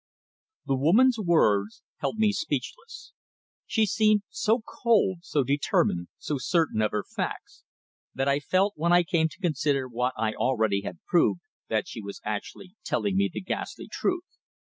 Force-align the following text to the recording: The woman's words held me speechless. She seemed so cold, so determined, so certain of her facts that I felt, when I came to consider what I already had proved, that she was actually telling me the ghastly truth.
The 0.65 0.73
woman's 0.75 1.19
words 1.19 1.83
held 1.97 2.17
me 2.17 2.31
speechless. 2.31 3.13
She 3.67 3.85
seemed 3.85 4.23
so 4.29 4.61
cold, 4.65 5.19
so 5.21 5.43
determined, 5.43 6.07
so 6.17 6.39
certain 6.39 6.81
of 6.81 6.89
her 6.89 7.03
facts 7.03 7.63
that 8.15 8.27
I 8.27 8.39
felt, 8.39 8.73
when 8.75 8.91
I 8.91 9.03
came 9.03 9.29
to 9.29 9.37
consider 9.39 9.87
what 9.87 10.15
I 10.17 10.33
already 10.33 10.81
had 10.81 11.03
proved, 11.05 11.41
that 11.67 11.87
she 11.87 12.01
was 12.01 12.19
actually 12.25 12.73
telling 12.83 13.15
me 13.15 13.29
the 13.31 13.41
ghastly 13.41 13.87
truth. 13.87 14.25